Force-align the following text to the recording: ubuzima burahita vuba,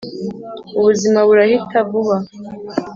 ubuzima 0.77 1.19
burahita 1.27 1.77
vuba, 1.89 2.17